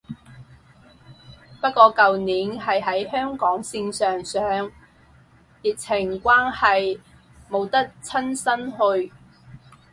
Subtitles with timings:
[1.61, 4.71] 不過舊年係喺香港線上上，
[5.61, 6.99] 疫情關係
[7.51, 9.13] 冇得親身去